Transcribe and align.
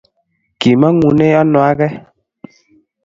kimangunee 0.59 1.33
ano 1.41 1.59
agei 1.69 1.95